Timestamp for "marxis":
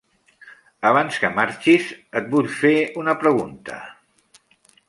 1.35-1.91